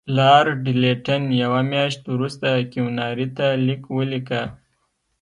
[0.17, 4.41] لارډ لیټن یوه میاشت وروسته کیوناري ته لیک ولیکه.